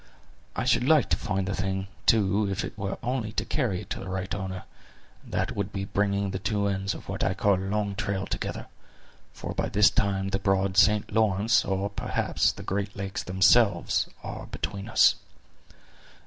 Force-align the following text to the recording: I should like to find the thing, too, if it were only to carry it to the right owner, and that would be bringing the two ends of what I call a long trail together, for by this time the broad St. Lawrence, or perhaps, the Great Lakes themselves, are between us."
I 0.55 0.63
should 0.65 0.83
like 0.85 1.09
to 1.09 1.15
find 1.15 1.47
the 1.47 1.53
thing, 1.53 1.85
too, 2.07 2.49
if 2.49 2.63
it 2.65 2.75
were 2.75 2.97
only 3.03 3.33
to 3.33 3.45
carry 3.45 3.81
it 3.81 3.91
to 3.91 3.99
the 3.99 4.09
right 4.09 4.33
owner, 4.33 4.63
and 5.23 5.31
that 5.31 5.55
would 5.55 5.71
be 5.71 5.85
bringing 5.85 6.31
the 6.31 6.39
two 6.39 6.65
ends 6.65 6.95
of 6.95 7.07
what 7.07 7.23
I 7.23 7.35
call 7.35 7.53
a 7.53 7.69
long 7.69 7.93
trail 7.93 8.25
together, 8.25 8.65
for 9.31 9.53
by 9.53 9.69
this 9.69 9.91
time 9.91 10.29
the 10.29 10.39
broad 10.39 10.75
St. 10.75 11.11
Lawrence, 11.13 11.63
or 11.63 11.87
perhaps, 11.91 12.51
the 12.51 12.63
Great 12.63 12.95
Lakes 12.95 13.21
themselves, 13.21 14.09
are 14.23 14.47
between 14.47 14.89
us." 14.89 15.17